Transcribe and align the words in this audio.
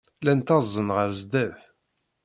Llan 0.21 0.39
ttaẓen 0.41 0.87
ɣer 0.95 1.09
sdat. 1.19 1.61